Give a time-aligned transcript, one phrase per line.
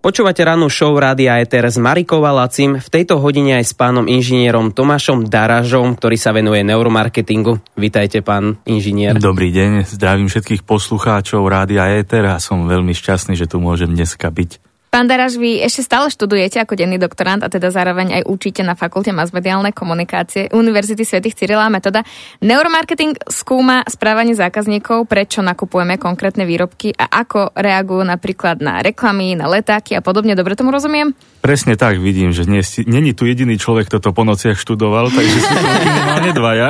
[0.00, 4.72] Počúvate rannú show Rádia Eter s Marikou Lacim, v tejto hodine aj s pánom inžinierom
[4.72, 7.60] Tomášom Daražom, ktorý sa venuje neuromarketingu.
[7.76, 9.20] Vítajte, pán inžinier.
[9.20, 14.32] Dobrý deň, zdravím všetkých poslucháčov Rádia Eter a som veľmi šťastný, že tu môžem dneska
[14.32, 14.69] byť.
[14.90, 18.74] Pán Daraž, vy ešte stále študujete ako denný doktorant a teda zároveň aj učíte na
[18.74, 22.02] fakulte masmediálnej komunikácie Univerzity svätých Cyrila a Metoda.
[22.42, 29.46] Neuromarketing skúma správanie zákazníkov, prečo nakupujeme konkrétne výrobky a ako reagujú napríklad na reklamy, na
[29.46, 30.34] letáky a podobne.
[30.34, 31.14] Dobre tomu rozumiem?
[31.38, 32.42] Presne tak, vidím, že
[32.82, 36.68] není tu jediný človek, kto to po nociach študoval, takže sú to minimálne dvaja.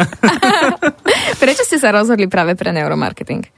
[1.43, 3.49] prečo ste sa rozhodli práve pre neuromarketing?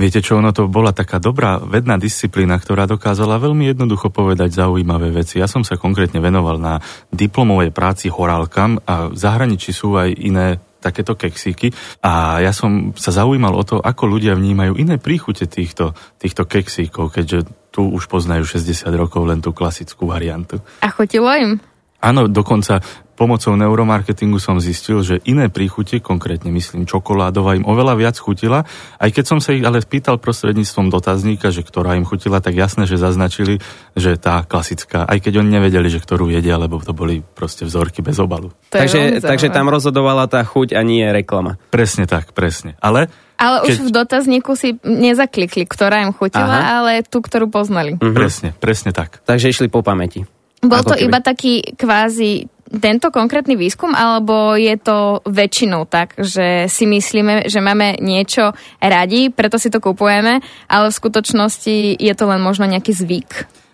[0.00, 5.12] Viete čo, ono to bola taká dobrá vedná disciplína, ktorá dokázala veľmi jednoducho povedať zaujímavé
[5.12, 5.36] veci.
[5.36, 6.80] Ja som sa konkrétne venoval na
[7.12, 13.12] diplomovej práci horálkam a v zahraničí sú aj iné takéto keksíky a ja som sa
[13.12, 18.48] zaujímal o to, ako ľudia vnímajú iné príchute týchto, týchto keksíkov, keďže tu už poznajú
[18.48, 20.64] 60 rokov len tú klasickú variantu.
[20.80, 21.60] A chutilo im?
[22.00, 22.80] Áno, dokonca
[23.20, 28.64] pomocou neuromarketingu som zistil, že iné príchute, konkrétne myslím čokoládová, im oveľa viac chutila.
[28.96, 32.88] Aj keď som sa ich ale spýtal prostredníctvom dotazníka, že ktorá im chutila, tak jasné,
[32.88, 33.60] že zaznačili,
[33.92, 38.00] že tá klasická, aj keď oni nevedeli, že ktorú jedia, lebo to boli proste vzorky
[38.00, 38.56] bez obalu.
[38.72, 41.60] Takže, takže tam rozhodovala tá chuť a nie reklama.
[41.68, 42.80] Presne tak, presne.
[42.80, 43.68] Ale ale keď...
[43.72, 46.72] už v dotazníku si nezaklikli, ktorá im chutila, Aha.
[46.84, 47.96] ale tú, ktorú poznali.
[47.96, 48.12] Mhm.
[48.16, 49.20] Presne, presne tak.
[49.24, 50.28] Takže išli po pamäti.
[50.60, 51.08] Bol to keby.
[51.08, 57.58] iba taký kvázi tento konkrétny výskum, alebo je to väčšinou tak, že si myslíme, že
[57.58, 60.38] máme niečo radi, preto si to kupujeme,
[60.70, 63.30] ale v skutočnosti je to len možno nejaký zvyk?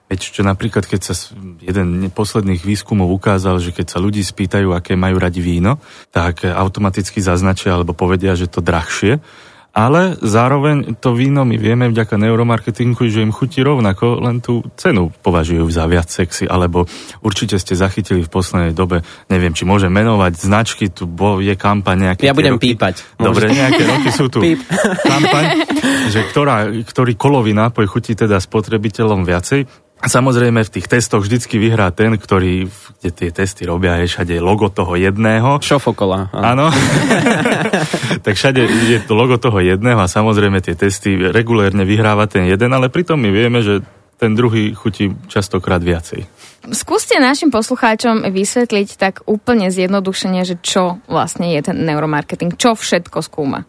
[0.06, 1.14] Veď čo napríklad, keď sa
[1.58, 5.83] jeden posledných výskumov ukázal, že keď sa ľudí spýtajú, aké majú radi víno,
[6.14, 9.19] tak automaticky zaznačia alebo povedia, že to drahšie
[9.77, 15.12] ale zároveň to víno my vieme vďaka neuromarketingu, že im chutí rovnako, len tú cenu
[15.20, 16.88] považujú za viac sexy, alebo
[17.20, 22.08] určite ste zachytili v poslednej dobe, neviem, či môžem menovať značky, tu bo, je kampaň
[22.08, 22.24] nejaké...
[22.24, 23.04] Ja budem roky, pípať.
[23.20, 23.60] Dobre, môže.
[23.60, 24.41] nejaké roky sú tu
[25.04, 25.44] kampaň,
[26.09, 29.85] že ktorá, ktorý kolový nápoj chutí teda spotrebiteľom viacej.
[29.97, 32.69] A samozrejme v tých testoch vždycky vyhrá ten, ktorý,
[33.01, 35.57] kde tie testy robia, je všade logo toho jedného.
[35.65, 36.29] Šofokola.
[36.37, 36.69] Áno.
[38.25, 38.61] tak všade
[38.93, 43.17] je to logo toho jedného a samozrejme tie testy regulérne vyhráva ten jeden, ale pritom
[43.17, 43.81] my vieme, že
[44.21, 46.28] ten druhý chutí častokrát viacej.
[46.73, 53.25] Skúste našim poslucháčom vysvetliť tak úplne zjednodušene, že čo vlastne je ten neuromarketing, čo všetko
[53.25, 53.65] skúma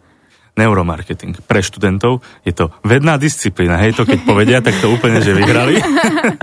[0.58, 1.38] neuromarketing.
[1.46, 3.78] Pre študentov je to vedná disciplína.
[3.78, 5.78] Hej, to keď povedia, tak to úplne, že vyhrali.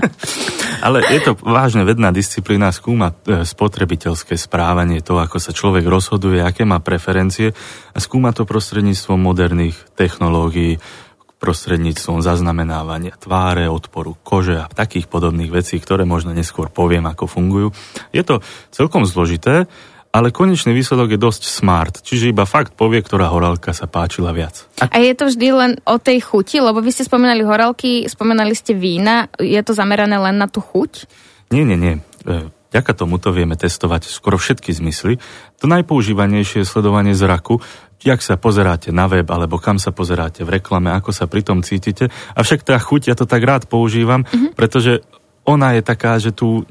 [0.86, 6.40] Ale je to vážne vedná disciplína, skúma e, spotrebiteľské správanie, to, ako sa človek rozhoduje,
[6.40, 7.52] aké má preferencie
[7.92, 10.80] a skúma to prostredníctvom moderných technológií,
[11.36, 17.68] prostredníctvom zaznamenávania tváre, odporu kože a takých podobných vecí, ktoré možno neskôr poviem, ako fungujú.
[18.10, 18.40] Je to
[18.72, 19.68] celkom zložité,
[20.16, 24.64] ale konečný výsledok je dosť smart, čiže iba fakt povie, ktorá horálka sa páčila viac.
[24.80, 28.72] A je to vždy len o tej chuti, lebo vy ste spomenali horálky, spomenali ste
[28.72, 31.04] vína, je to zamerané len na tú chuť?
[31.52, 31.94] Nie, nie, nie.
[32.24, 35.20] E, vďaka tomuto vieme testovať skoro všetky zmysly.
[35.60, 37.60] To najpoužívanejšie je sledovanie zraku,
[38.00, 41.60] jak sa pozeráte na web, alebo kam sa pozeráte v reklame, ako sa pri tom
[41.60, 42.08] cítite.
[42.32, 44.56] Avšak tá chuť, ja to tak rád používam, mm-hmm.
[44.56, 45.04] pretože
[45.46, 46.66] ona je taká, že tu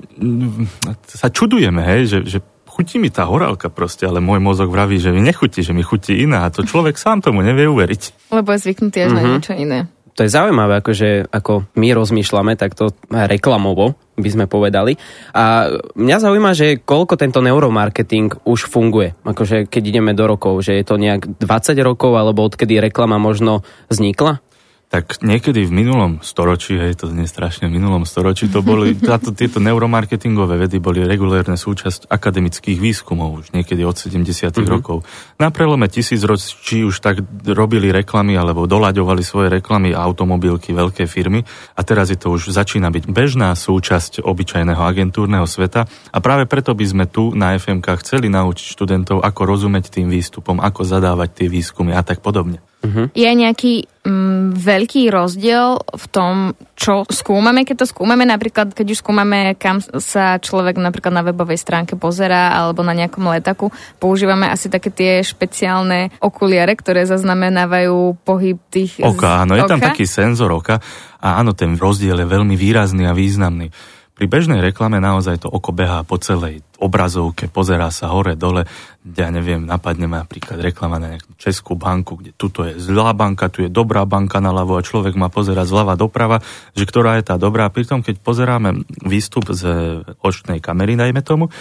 [1.07, 2.39] sa čudujeme, hej, že, že
[2.75, 6.19] chutí mi tá horálka proste, ale môj mozog vraví, že mi nechutí, že mi chutí
[6.19, 8.35] iná a to človek sám tomu nevie uveriť.
[8.35, 9.15] Lebo je zvyknutý až mm-hmm.
[9.15, 9.31] na mhm.
[9.31, 9.79] niečo iné.
[10.15, 14.95] To je zaujímavé, akože ako my rozmýšľame takto reklamovo, by sme povedali.
[15.35, 19.11] A mňa zaujíma, že koľko tento neuromarketing už funguje.
[19.27, 23.67] Akože keď ideme do rokov, že je to nejak 20 rokov, alebo odkedy reklama možno
[23.91, 24.39] vznikla?
[24.85, 29.33] Tak niekedy v minulom storočí, hej, to nie strašne v minulom storočí, to boli, táto,
[29.33, 34.21] tieto neuromarketingové vedy boli regulérne súčasť akademických výskumov už niekedy od 70.
[34.25, 34.65] Mm-hmm.
[34.69, 35.01] rokov.
[35.41, 41.41] Na prelome tisícročí už tak robili reklamy alebo doľaďovali svoje reklamy automobilky, veľké firmy
[41.75, 46.77] a teraz je to už začína byť bežná súčasť obyčajného agentúrneho sveta a práve preto
[46.77, 51.47] by sme tu na FMK chceli naučiť študentov, ako rozumieť tým výstupom, ako zadávať tie
[51.49, 52.61] výskumy a tak podobne.
[52.85, 53.09] Uh-huh.
[53.17, 53.89] Je nejaký
[54.53, 60.37] veľký rozdiel v tom, čo skúmame, keď to skúmame, napríklad keď už skúmame, kam sa
[60.37, 66.13] človek napríklad na webovej stránke pozerá alebo na nejakom letaku, používame asi také tie špeciálne
[66.19, 69.01] okuliare, ktoré zaznamenávajú pohyb tých...
[69.01, 69.71] Oka, áno, je oka?
[69.71, 70.77] tam taký senzor oka
[71.23, 73.71] a áno, ten rozdiel je veľmi výrazný a významný
[74.15, 78.63] Pri bežnej reklame naozaj to oko behá po celej obrazovke, pozerá sa hore, dole,
[79.03, 83.51] ja neviem, napadne ma napríklad reklama na nejakú českú banku, kde tuto je zlá banka,
[83.51, 86.39] tu je dobrá banka na ľavo a človek má pozerať zľava doprava,
[86.79, 87.67] že ktorá je tá dobrá.
[87.67, 89.67] Pritom, keď pozeráme výstup z
[90.23, 91.51] očnej kamery, najmä tomu,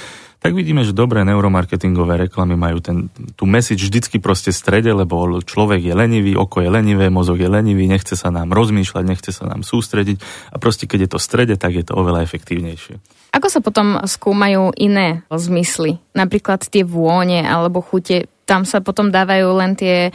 [0.44, 5.40] tak vidíme, že dobré neuromarketingové reklamy majú ten, tú message vždycky proste v strede, lebo
[5.40, 9.48] človek je lenivý, oko je lenivé, mozog je lenivý, nechce sa nám rozmýšľať, nechce sa
[9.48, 10.20] nám sústrediť
[10.52, 13.00] a proste keď je to v strede, tak je to oveľa efektívnejšie.
[13.32, 15.96] Ako sa potom skúmajú iné zmysly?
[16.12, 20.12] Napríklad tie vône alebo chute tam sa potom dávajú len tie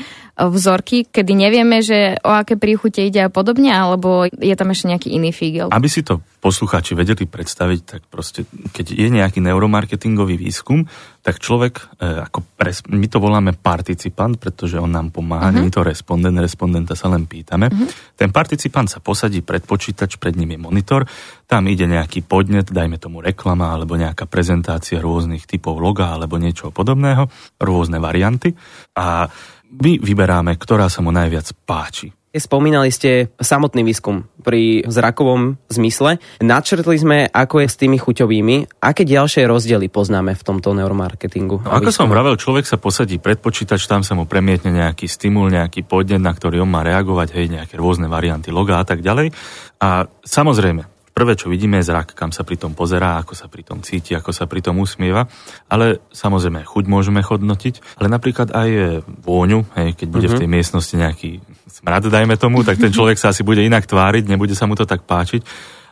[0.47, 5.09] vzorky, kedy nevieme, že o aké príchute ide a podobne, alebo je tam ešte nejaký
[5.11, 5.67] iný fígel?
[5.67, 10.87] Aby si to poslucháči vedeli predstaviť, tak proste, keď je nejaký neuromarketingový výskum,
[11.19, 15.59] tak človek, e, ako pres, my to voláme participant, pretože on nám pomáha, uh-huh.
[15.59, 17.67] nie je to respondent, respondenta sa len pýtame.
[17.67, 17.91] Uh-huh.
[18.15, 21.03] Ten participant sa posadí pred počítač, pred ním je monitor,
[21.43, 26.71] tam ide nejaký podnet, dajme tomu reklama, alebo nejaká prezentácia rôznych typov loga, alebo niečo
[26.71, 27.27] podobného,
[27.59, 28.55] rôzne varianty
[28.95, 29.27] a
[29.69, 32.09] my vyberáme, ktorá sa mu najviac páči.
[32.29, 36.21] Spomínali ste samotný výskum pri zrakovom zmysle.
[36.45, 38.85] Načrtli sme, ako je s tými chuťovými.
[38.85, 41.65] Aké ďalšie rozdiely poznáme v tomto neuromarketingu?
[41.65, 45.49] No, ako som vravel, človek sa posadí pred počítač, tam sa mu premietne nejaký stimul,
[45.49, 49.33] nejaký podnet, na ktorý on má reagovať, hej, nejaké rôzne varianty loga a tak ďalej.
[49.81, 50.85] A samozrejme,
[51.19, 54.15] prvé, čo vidíme, je zrak, kam sa pri tom pozerá, ako sa pri tom cíti,
[54.15, 55.27] ako sa pri tom usmieva.
[55.67, 60.39] Ale samozrejme, chuť môžeme hodnotiť, ale napríklad aj vôňu, hej, keď bude uh-huh.
[60.39, 60.55] v tej mhm.
[60.55, 61.31] miestnosti nejaký
[61.67, 64.87] smrad, dajme tomu, tak ten človek sa asi bude inak tváriť, nebude sa mu to
[64.87, 65.43] tak páčiť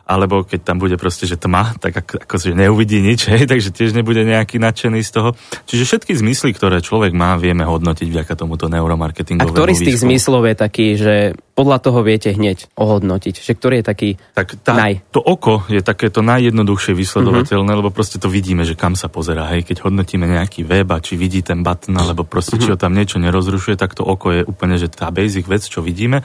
[0.08, 3.68] alebo keď tam bude proste, že tma, tak ako, ako že neuvidí nič, hej, takže
[3.76, 5.30] tiež nebude nejaký nadšený z toho.
[5.68, 10.00] Čiže všetky zmysly, ktoré človek má, vieme hodnotiť vďaka tomuto neuromarketingovému A ktorý z tých
[10.00, 10.08] výskumu.
[10.08, 11.14] zmyslov je taký, že
[11.52, 13.34] podľa toho viete hneď ohodnotiť?
[13.42, 15.04] Že ktorý je taký tak tá, naj?
[15.12, 17.80] To oko je takéto najjednoduchšie vysledovateľné, uh-huh.
[17.84, 19.50] lebo proste to vidíme, že kam sa pozerá.
[19.52, 22.64] Hej, keď hodnotíme nejaký web a či vidí ten button, alebo proste uh-huh.
[22.64, 25.82] či ho tam niečo nerozrušuje, tak to oko je úplne, že tá basic vec, čo
[25.82, 26.22] vidíme.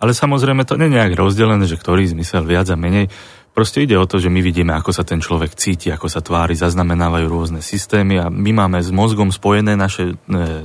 [0.00, 3.08] Ale samozrejme to nie je nejak rozdelené, že ktorý zmysel viac a menej.
[3.56, 6.52] Proste ide o to, že my vidíme, ako sa ten človek cíti, ako sa tvári,
[6.52, 10.14] zaznamenávajú rôzne systémy a my máme s mozgom spojené naše e,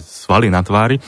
[0.04, 1.00] svaly na tvári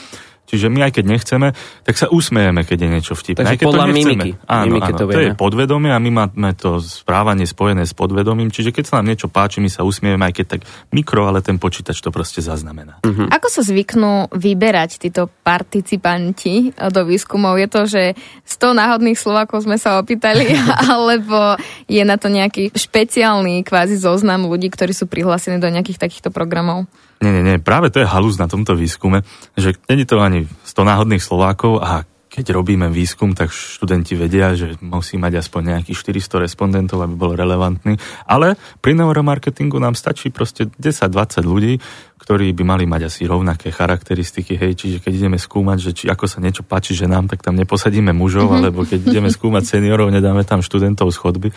[0.44, 1.48] Čiže my aj keď nechceme,
[1.88, 3.42] tak sa usmejeme, keď je niečo vtipné.
[3.42, 4.32] Takže keď podľa to mimiky.
[4.46, 8.52] Áno, mimiky áno, to, to je podvedomie a my máme to správanie spojené s podvedomím.
[8.52, 10.62] Čiže keď sa nám niečo páči, my sa usmieme, aj keď tak
[10.92, 13.02] mikro, ale ten počítač to proste zaznamená.
[13.02, 13.28] Uh-huh.
[13.32, 17.58] Ako sa zvyknú vyberať títo participanti do výskumov?
[17.58, 18.04] Je to, že
[18.46, 20.54] 100 náhodných Slovákov sme sa opýtali,
[20.92, 21.56] alebo
[21.88, 26.86] je na to nejaký špeciálny kvázi zoznam ľudí, ktorí sú prihlásení do nejakých takýchto programov?
[27.22, 29.22] Nie, nie, nie, práve to je halus na tomto výskume,
[29.54, 34.74] že není to ani 100 náhodných Slovákov a keď robíme výskum, tak študenti vedia, že
[34.82, 38.02] musí mať aspoň nejakých 400 respondentov, aby bol relevantný.
[38.26, 41.78] Ale pri neuromarketingu nám stačí proste 10-20 ľudí,
[42.18, 44.58] ktorí by mali mať asi rovnaké charakteristiky.
[44.58, 47.54] Hej, čiže keď ideme skúmať, že či ako sa niečo páči že nám, tak tam
[47.54, 48.60] neposadíme mužov, mm-hmm.
[48.66, 51.50] alebo keď ideme skúmať seniorov, nedáme tam študentov z chodby.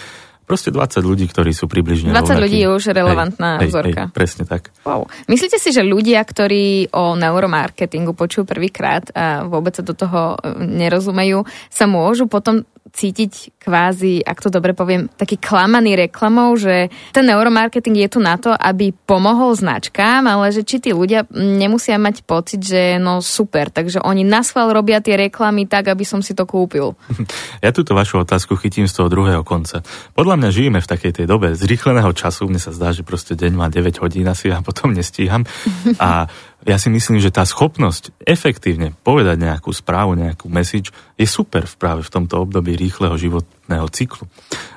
[0.46, 2.42] Proste 20 ľudí, ktorí sú približne 20 rovnakí.
[2.46, 4.02] ľudí je už relevantná hej, vzorka.
[4.06, 4.70] Hej, presne tak.
[4.86, 5.10] Wow.
[5.26, 10.62] Myslíte si, že ľudia, ktorí o neuromarketingu počujú prvýkrát a vôbec sa do toho e,
[10.62, 12.62] nerozumejú, sa môžu potom
[12.96, 18.40] cítiť kvázi, ak to dobre poviem, taký klamaný reklamou, že ten neuromarketing je tu na
[18.40, 23.68] to, aby pomohol značkám, ale že či tí ľudia nemusia mať pocit, že no super,
[23.68, 26.96] takže oni na schvál robia tie reklamy tak, aby som si to kúpil.
[27.64, 29.82] Ja túto vašu otázku chytím z toho druhého konca.
[30.14, 33.52] Podľa mňa žijeme v takej tej dobe zrýchleného času, mne sa zdá, že proste deň
[33.58, 35.42] má 9 hodín asi a potom nestíham.
[35.98, 36.30] A
[36.66, 41.74] ja si myslím, že tá schopnosť efektívne povedať nejakú správu, nejakú message je super v
[41.78, 44.30] práve v tomto období rýchleho životného cyklu.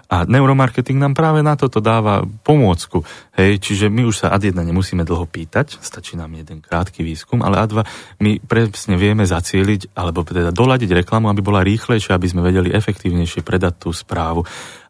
[0.10, 3.06] A neuromarketing nám práve na toto dáva pomôcku.
[3.38, 7.46] Hej, čiže my už sa ad jedna nemusíme dlho pýtať, stačí nám jeden krátky výskum,
[7.46, 7.86] ale ad dva
[8.18, 13.46] my presne vieme zacieliť alebo teda doladiť reklamu, aby bola rýchlejšia, aby sme vedeli efektívnejšie
[13.46, 14.42] predať tú správu.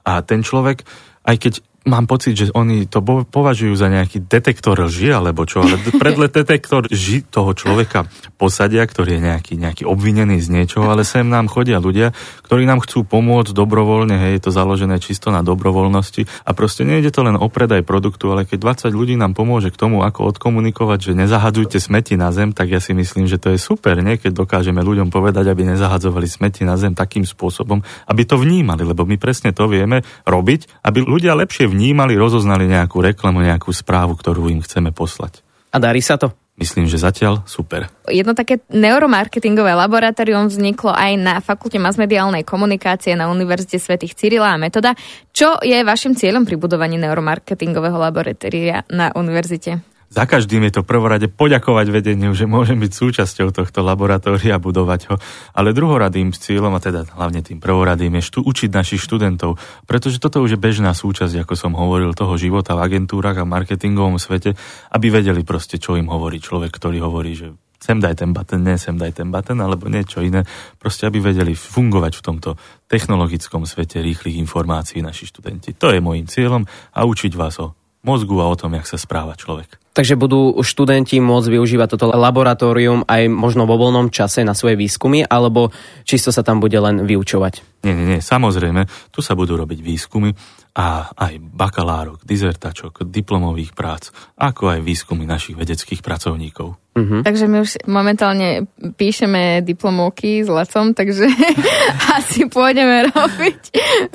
[0.07, 0.87] A ten človek,
[1.27, 1.53] aj keď
[1.87, 6.89] mám pocit, že oni to považujú za nejaký detektor lži, alebo čo, ale predle detektor
[6.89, 11.79] lži toho človeka posadia, ktorý je nejaký, nejaký obvinený z niečoho, ale sem nám chodia
[11.79, 12.11] ľudia,
[12.43, 17.15] ktorí nám chcú pomôcť dobrovoľne, hej, je to založené čisto na dobrovoľnosti a proste nejde
[17.15, 21.11] to len o predaj produktu, ale keď 20 ľudí nám pomôže k tomu, ako odkomunikovať,
[21.11, 24.19] že nezahadzujte smeti na zem, tak ja si myslím, že to je super, nie?
[24.19, 29.07] keď dokážeme ľuďom povedať, aby nezahadzovali smeti na zem takým spôsobom, aby to vnímali, lebo
[29.07, 34.49] my presne to vieme robiť, aby ľudia lepšie vnímali, rozoznali nejakú reklamu, nejakú správu, ktorú
[34.49, 35.45] im chceme poslať.
[35.69, 36.33] A darí sa to?
[36.59, 37.87] myslím, že zatiaľ super.
[38.11, 44.61] Jedno také neuromarketingové laboratórium vzniklo aj na Fakulte masmediálnej komunikácie na Univerzite svätých Cyrila a
[44.61, 44.93] Metoda.
[45.31, 49.79] Čo je vašim cieľom pri budovaní neuromarketingového laboratória na univerzite?
[50.09, 55.01] Za každým je to prvorade poďakovať vedeniu, že môžem byť súčasťou tohto laboratória a budovať
[55.13, 55.15] ho.
[55.53, 60.41] Ale druhoradým cieľom, a teda hlavne tým prvoradým, je štú, učiť našich študentov, pretože toto
[60.41, 64.57] už je bežná súčasť, ako som hovoril, toho života v agentúrach a marketingovom svete,
[64.89, 68.75] aby vedeli proste, čo im hovorí človek, ktorý hovorí, že sem daj ten button, nie
[68.75, 70.43] sem daj ten button, alebo niečo iné.
[70.75, 72.49] Proste, aby vedeli fungovať v tomto
[72.91, 75.79] technologickom svete rýchlych informácií naši študenti.
[75.79, 79.35] To je môjim cieľom a učiť vás o mozgu a o tom, jak sa správa
[79.35, 79.79] človek.
[79.91, 85.27] Takže budú študenti môcť využívať toto laboratórium aj možno vo voľnom čase na svoje výskumy,
[85.27, 85.75] alebo
[86.07, 87.83] čisto sa tam bude len vyučovať?
[87.83, 90.31] Nie, nie, nie, samozrejme, tu sa budú robiť výskumy
[90.79, 96.79] a aj bakalárok, dizertačok, diplomových prác, ako aj výskumy našich vedeckých pracovníkov.
[96.95, 97.19] Uh-huh.
[97.19, 101.27] Takže my už momentálne píšeme diplomovky s Lacom, takže
[102.19, 103.61] asi pôjdeme robiť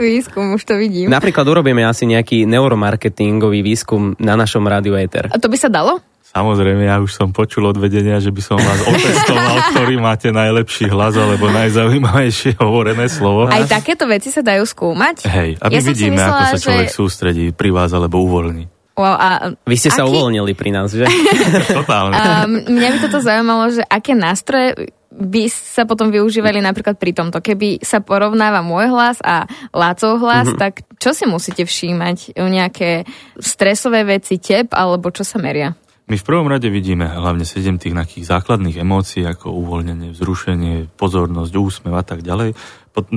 [0.01, 1.13] výskum, už to vidím.
[1.13, 5.29] Napríklad urobíme asi nejaký neuromarketingový výskum na našom rádiu Ether.
[5.29, 6.01] A to by sa dalo?
[6.35, 10.91] Samozrejme, ja už som počul od vedenia, že by som vás otestoval, ktorý máte najlepší
[10.91, 13.47] hlas alebo najzaujímavejšie hovorené slovo.
[13.47, 15.31] Aj takéto veci sa dajú skúmať?
[15.31, 16.95] Hej, aby ja vidíme, myslela, ako sa človek že...
[16.99, 18.67] sústredí pri vás alebo uvoľní.
[18.99, 19.29] Wow, a
[19.63, 19.99] Vy ste aký...
[20.03, 21.07] sa uvoľnili pri nás, že?
[21.79, 22.19] Totálne.
[22.19, 27.39] Um, mňa by toto zaujímalo, že aké nástroje by sa potom využívali napríklad pri tomto.
[27.39, 30.59] Keby sa porovnáva môj hlas a Lácov hlas, mm-hmm.
[30.59, 32.35] tak čo si musíte všímať?
[32.35, 33.07] Nejaké
[33.39, 35.71] stresové veci, tep, alebo čo sa meria?
[36.05, 41.53] My v prvom rade vidíme hlavne sedem tých takých základných emócií, ako uvoľnenie, vzrušenie, pozornosť,
[41.57, 42.53] úsmev a tak ďalej.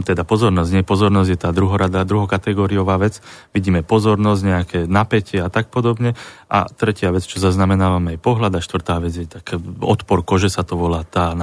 [0.08, 3.20] Teda pozornosť, nie pozornosť je tá druhorada, druhokategóriová vec.
[3.52, 6.16] Vidíme pozornosť, nejaké napätie a tak podobne.
[6.48, 10.64] A tretia vec, čo zaznamenávame je pohľad a štvrtá vec je tak odpor kože sa
[10.64, 11.04] to volá.
[11.04, 11.36] Tá,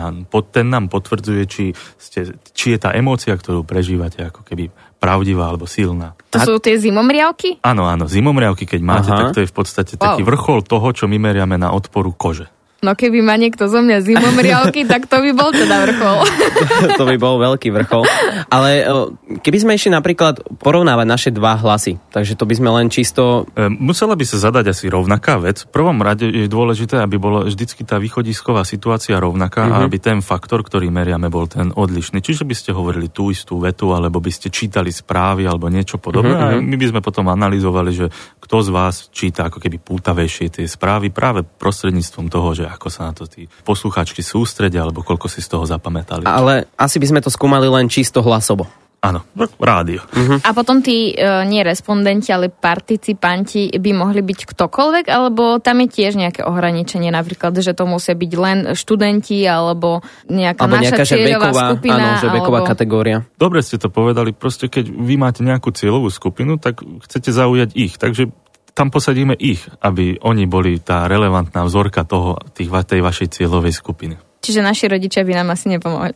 [0.48, 4.72] ten nám potvrdzuje, či, ste, či je tá emócia, ktorú prežívate ako keby
[5.04, 6.16] pravdivá alebo silná.
[6.32, 7.60] To sú tie zimomriavky?
[7.60, 9.28] Áno, áno, zimomriavky, keď máte, Aha.
[9.28, 10.16] tak to je v podstate wow.
[10.16, 12.48] taký vrchol toho, čo my meriame na odporu kože.
[12.84, 16.18] No keby ma niekto zo mňa zimomriavky, tak to by bol teda vrchol.
[17.00, 18.04] to by bol veľký vrchol.
[18.52, 22.92] Ale e, keby sme išli napríklad porovnávať naše dva hlasy, takže to by sme len
[22.92, 23.48] čisto...
[23.56, 25.64] E, musela by sa zadať asi rovnaká vec.
[25.64, 29.80] V prvom rade je dôležité, aby bola vždycky tá východisková situácia rovnaká mm-hmm.
[29.80, 29.86] a mhm.
[29.88, 32.20] aby ten faktor, ktorý meriame, bol ten odlišný.
[32.20, 36.36] Čiže by ste hovorili tú istú vetu, alebo by ste čítali správy alebo niečo podobné.
[36.36, 36.60] Mm-hmm.
[36.60, 38.06] A my by sme potom analyzovali, že
[38.44, 43.08] kto z vás číta ako keby pútavejšie tie správy práve prostredníctvom toho, že ako sa
[43.08, 46.26] na to tí poslucháčky sústredia, alebo koľko si z toho zapamätali.
[46.26, 48.66] Ale asi by sme to skúmali len čisto hlasovo.
[49.04, 49.20] Áno,
[49.60, 50.00] rádio.
[50.00, 50.40] Uh-huh.
[50.40, 55.88] A potom tí e, nie respondenti, ale participanti by mohli byť ktokoľvek, alebo tam je
[55.92, 61.52] tiež nejaké ohraničenie, napríklad, že to musia byť len študenti, alebo nejaká alebo naša cieľová
[61.52, 62.00] veková, skupina.
[62.00, 62.70] Áno, že veková alebo...
[62.72, 63.16] kategória.
[63.36, 68.00] Dobre ste to povedali, proste keď vy máte nejakú cieľovú skupinu, tak chcete zaujať ich.
[68.00, 68.32] Takže
[68.74, 74.18] tam posadíme ich, aby oni boli tá relevantná vzorka toho, tých, tej vašej cieľovej skupiny.
[74.44, 76.12] Čiže naši rodičia by nám asi nepomohli.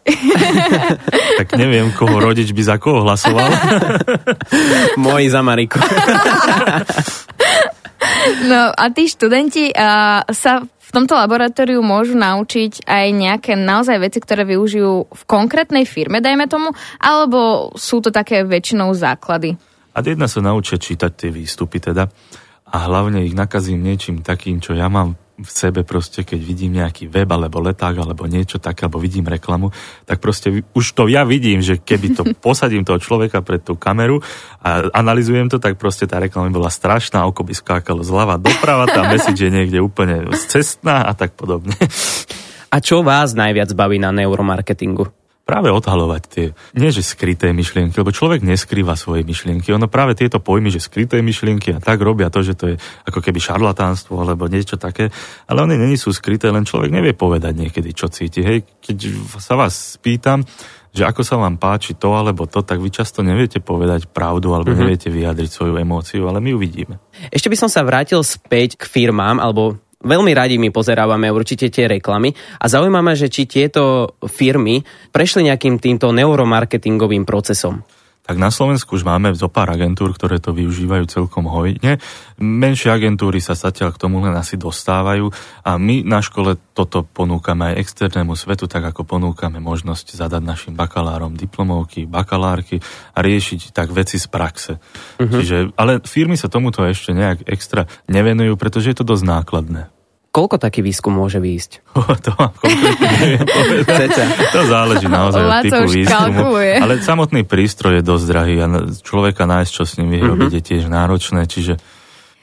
[1.40, 3.48] tak neviem, koho rodič by za koho hlasoval.
[5.00, 5.80] Moji za Mariku.
[8.52, 14.20] no a tí študenti a, sa v tomto laboratóriu môžu naučiť aj nejaké naozaj veci,
[14.20, 19.56] ktoré využijú v konkrétnej firme, dajme tomu, alebo sú to také väčšinou základy?
[19.96, 22.12] A jedna sa naučia čítať tie výstupy teda
[22.68, 27.06] a hlavne ich nakazím niečím takým, čo ja mám v sebe proste, keď vidím nejaký
[27.06, 29.70] web alebo leták alebo niečo také, alebo vidím reklamu,
[30.02, 34.18] tak proste už to ja vidím, že keby to posadím toho človeka pred tú kameru
[34.58, 39.06] a analizujem to, tak proste tá reklama bola strašná, oko by skákalo zľava doprava, tá
[39.12, 41.78] message je niekde úplne cestná a tak podobne.
[42.68, 45.17] A čo vás najviac baví na neuromarketingu?
[45.48, 49.72] Práve odhalovať tie, nie že skryté myšlienky, lebo človek neskrýva svoje myšlienky.
[49.72, 52.76] Ono práve tieto pojmy, že skryté myšlienky a tak robia to, že to je
[53.08, 55.08] ako keby šarlatánstvo alebo niečo také,
[55.48, 58.44] ale oni není sú skryté, len človek nevie povedať niekedy, čo cíti.
[58.44, 60.44] Hej, keď sa vás spýtam,
[60.92, 64.76] že ako sa vám páči to alebo to, tak vy často neviete povedať pravdu alebo
[64.76, 64.84] mm-hmm.
[64.84, 67.00] neviete vyjadriť svoju emóciu, ale my uvidíme.
[67.32, 71.90] Ešte by som sa vrátil späť k firmám alebo Veľmi radi my pozerávame určite tie
[71.90, 72.30] reklamy
[72.62, 74.78] a zaujíma ma, že či tieto firmy
[75.10, 77.82] prešli nejakým týmto neuromarketingovým procesom
[78.28, 81.96] tak na Slovensku už máme zo pár agentúr, ktoré to využívajú celkom hojne.
[82.36, 85.32] Menšie agentúry sa zatiaľ k tomu len asi dostávajú
[85.64, 90.74] a my na škole toto ponúkame aj externému svetu, tak ako ponúkame možnosť zadať našim
[90.76, 92.84] bakalárom diplomovky, bakalárky
[93.16, 94.76] a riešiť tak veci z praxe.
[94.76, 95.32] Uh-huh.
[95.40, 99.97] Čiže, ale firmy sa tomuto ešte nejak extra nevenujú, pretože je to dosť nákladné.
[100.28, 101.72] Koľko taký výskum môže výjsť?
[102.24, 102.52] To mám
[104.52, 106.60] To záleží naozaj od typu výskumu.
[106.60, 108.66] Ale samotný prístroj je dosť drahý a
[109.00, 110.62] človeka nájsť, čo s ním vyrobiť, mm-hmm.
[110.62, 111.80] je tiež náročné, čiže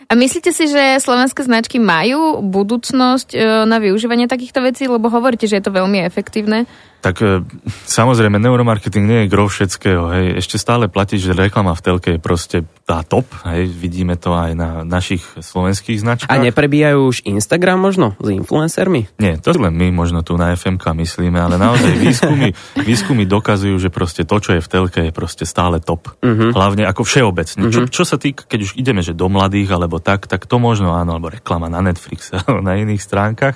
[0.05, 4.85] a myslíte si, že slovenské značky majú budúcnosť e, na využívanie takýchto vecí?
[4.85, 6.69] Lebo hovoríte, že je to veľmi efektívne.
[7.05, 7.45] Tak e,
[7.85, 10.09] samozrejme, neuromarketing nie je grov všetkého.
[10.09, 10.25] Hej.
[10.41, 13.29] Ešte stále platí, že reklama v telke je proste tá top.
[13.45, 13.69] Hej.
[13.69, 16.33] Vidíme to aj na našich slovenských značkách.
[16.33, 19.21] A neprebíjajú už Instagram možno s influencermi?
[19.21, 22.49] Nie, to len my možno tu na FMK myslíme, ale naozaj výskumy,
[22.89, 26.09] výskumy dokazujú, že proste to, čo je v telke, je proste stále top.
[26.25, 26.57] Uh-huh.
[26.57, 27.69] Hlavne ako všeobecne.
[27.69, 27.73] Uh-huh.
[27.73, 27.89] Čo, mhm.
[27.93, 31.17] čo sa týka, keď už ideme že do mladých alebo tak, tak to možno áno,
[31.17, 33.55] alebo reklama na Netflix alebo na iných stránkach,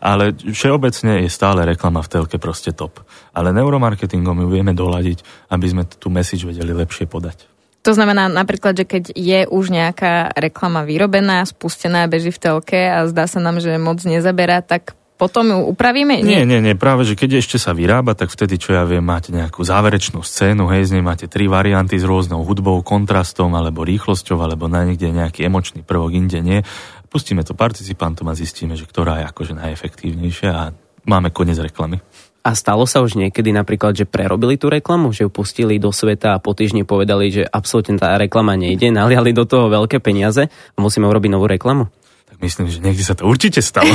[0.00, 3.02] ale všeobecne je stále reklama v telke proste top.
[3.36, 7.58] Ale neuromarketingom ju vieme doladiť, aby sme tú message vedeli lepšie podať.
[7.86, 13.06] To znamená napríklad, že keď je už nejaká reklama vyrobená, spustená, beží v telke a
[13.06, 16.22] zdá sa nám, že moc nezaberá, tak potom ju upravíme?
[16.22, 19.34] Nie, nie, nie, práve, že keď ešte sa vyrába, tak vtedy, čo ja viem, máte
[19.34, 24.38] nejakú záverečnú scénu, hej, z nej máte tri varianty s rôznou hudbou, kontrastom, alebo rýchlosťou,
[24.38, 26.62] alebo na niekde nejaký emočný prvok, inde nie.
[27.10, 30.70] Pustíme to participantom a zistíme, že ktorá je akože najefektívnejšia a
[31.10, 31.98] máme koniec reklamy.
[32.46, 36.38] A stalo sa už niekedy napríklad, že prerobili tú reklamu, že ju pustili do sveta
[36.38, 40.78] a po týždni povedali, že absolútne tá reklama nejde, naliali do toho veľké peniaze a
[40.78, 41.90] musíme urobiť novú reklamu?
[42.38, 43.90] Myslím, že niekde sa to určite stalo.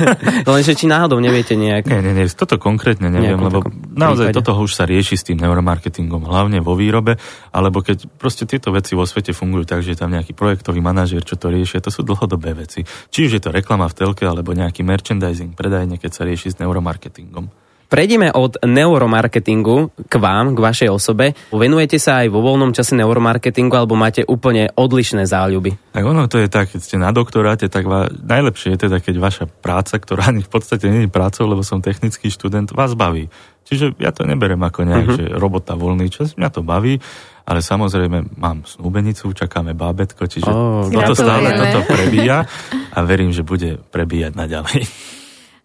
[0.52, 1.88] Lenže či náhodou neviete nejak?
[1.88, 3.64] Nie, nie, nie, toto konkrétne neviem, lebo
[3.96, 4.36] naozaj prípade.
[4.44, 7.16] toto už sa rieši s tým neuromarketingom, hlavne vo výrobe,
[7.56, 11.24] alebo keď proste tieto veci vo svete fungujú tak, že je tam nejaký projektový manažer,
[11.24, 12.84] čo to riešia, to sú dlhodobé veci.
[12.84, 16.60] Či už je to reklama v telke, alebo nejaký merchandising, predajne, keď sa rieši s
[16.60, 17.65] neuromarketingom.
[17.86, 21.38] Prejdeme od neuromarketingu k vám, k vašej osobe.
[21.54, 25.94] Venujete sa aj vo voľnom čase neuromarketingu alebo máte úplne odlišné záľuby?
[25.94, 29.14] Tak ono to je tak, keď ste na doktoráte, tak va, najlepšie je teda, keď
[29.22, 33.30] vaša práca, ktorá v podstate nie je prácou, lebo som technický študent, vás baví.
[33.66, 35.18] Čiže ja to neberem ako nejak, uh-huh.
[35.18, 36.98] že robota voľný čas, mňa to baví,
[37.46, 42.46] ale samozrejme mám snúbenicu, čakáme bábetko, čiže oh, toto stále toto prebíja
[42.94, 44.82] a verím, že bude prebíjať naďalej.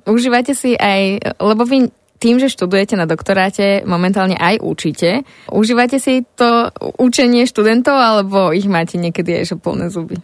[0.09, 5.25] Užívate si aj, lebo vy tým, že študujete na doktoráte, momentálne aj učíte.
[5.49, 6.69] Užívate si to
[7.01, 10.21] učenie študentov, alebo ich máte niekedy aj plné zuby?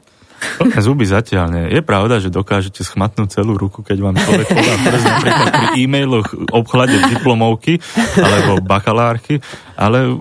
[0.58, 1.66] Plné zuby zatiaľ nie.
[1.74, 6.28] Je pravda, že dokážete schmatnúť celú ruku, keď vám človek podá prst napríklad pri e-mailoch
[6.54, 7.82] obchlade diplomovky
[8.18, 9.42] alebo bakalárky,
[9.78, 10.18] ale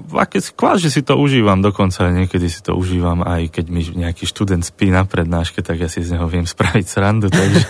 [0.56, 4.64] kvás, že si to užívam, dokonca niekedy si to užívam aj keď mi nejaký študent
[4.64, 7.28] spí na prednáške, tak ja si z neho viem spraviť srandu.
[7.32, 7.64] Takže...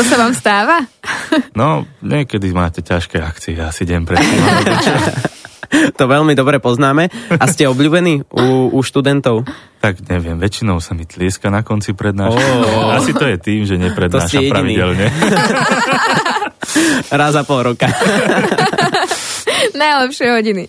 [0.00, 0.84] To sa vám stáva?
[1.56, 4.40] No, niekedy máte ťažké akcie, asi deň predtým.
[5.98, 7.12] To veľmi dobre poznáme.
[7.36, 9.44] A ste obľúbení u, u študentov?
[9.80, 12.40] Tak neviem, väčšinou sa mi tlieska na konci prednášky.
[12.40, 12.96] Oh.
[12.96, 15.08] Asi to je tým, že neprednášam pravidelne.
[17.20, 17.88] Raz za pol roka.
[19.80, 20.64] Najlepšie hodiny.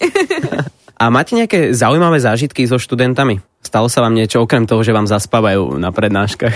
[1.01, 3.41] A máte nejaké zaujímavé zážitky so študentami?
[3.61, 6.53] Stalo sa vám niečo okrem toho, že vám zaspávajú na prednáškach?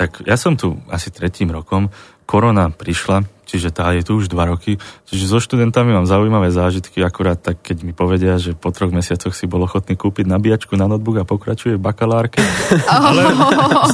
[0.00, 1.88] tak ja som tu asi tretím rokom.
[2.26, 4.74] Korona prišla, čiže tá je tu už dva roky.
[5.06, 9.30] Čiže so študentami mám zaujímavé zážitky, akurát tak, keď mi povedia, že po troch mesiacoch
[9.30, 12.42] si bol ochotný kúpiť nabíjačku na notebook a pokračuje v bakalárke.
[12.90, 13.30] Ale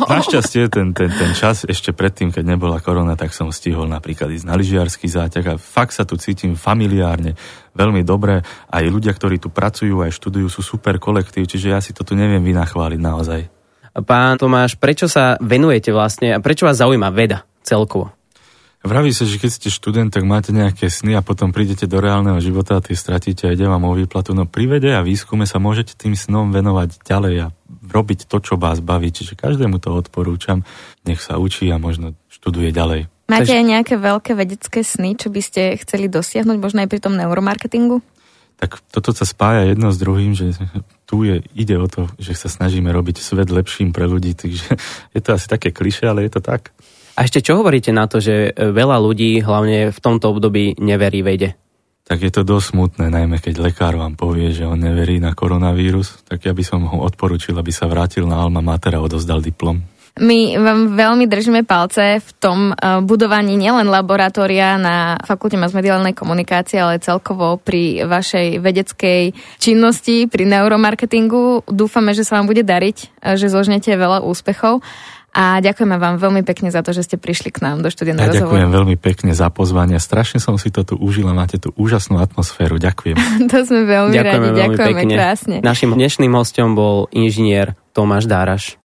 [0.09, 4.49] našťastie ten, ten, ten čas ešte predtým, keď nebola korona, tak som stihol napríklad ísť
[4.49, 7.37] na lyžiarsky záťah a fakt sa tu cítim familiárne,
[7.77, 8.41] veľmi dobre.
[8.73, 12.41] Aj ľudia, ktorí tu pracujú, aj študujú, sú super kolektív, čiže ja si toto neviem
[12.41, 13.41] vynachváliť naozaj.
[13.93, 18.22] Pán Tomáš, prečo sa venujete vlastne a prečo vás zaujíma veda celkovo?
[18.83, 22.43] Vraví sa, že keď ste študent, tak máte nejaké sny a potom prídete do reálneho
[22.43, 24.35] života a tie stratíte a ide vám o výplatu.
[24.35, 28.59] No pri vede a výskume sa môžete tým snom venovať ďalej a robiť to, čo
[28.59, 29.15] vás baví.
[29.15, 30.67] Čiže každému to odporúčam,
[31.07, 33.07] nech sa učí a možno študuje ďalej.
[33.31, 37.15] Máte aj nejaké veľké vedecké sny, čo by ste chceli dosiahnuť, možno aj pri tom
[37.15, 38.03] neuromarketingu?
[38.59, 40.59] Tak toto sa spája jedno s druhým, že
[41.07, 44.75] tu je, ide o to, že sa snažíme robiť svet lepším pre ľudí, takže
[45.15, 46.75] je to asi také kliše, ale je to tak.
[47.13, 51.55] A ešte čo hovoríte na to, že veľa ľudí, hlavne v tomto období, neverí vede?
[52.03, 56.25] Tak je to dosť smutné, najmä keď lekár vám povie, že on neverí na koronavírus,
[56.27, 59.79] tak ja by som ho odporučil, aby sa vrátil na Alma Mater a odozdal diplom.
[60.21, 66.77] My vám veľmi držíme palce v tom uh, budovaní nielen laboratória na Fakulte masmediálnej komunikácie,
[66.85, 71.65] ale celkovo pri vašej vedeckej činnosti, pri neuromarketingu.
[71.65, 74.85] Dúfame, že sa vám bude dariť, že zložnete veľa úspechov.
[75.33, 78.37] A ďakujeme vám veľmi pekne za to, že ste prišli k nám do štúdia ja
[78.37, 79.97] Ďakujem veľmi pekne za pozvanie.
[79.97, 82.77] Strašne som si to tu užila, máte tu úžasnú atmosféru.
[82.77, 83.17] Ďakujem.
[83.53, 85.15] to sme veľmi ďakujeme radi, veľmi ďakujeme pekne.
[85.17, 85.57] krásne.
[85.65, 88.82] Našim dnešným hostom bol inžinier Tomáš Dáraš.